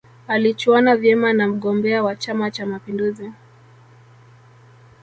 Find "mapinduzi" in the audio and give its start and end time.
2.65-3.31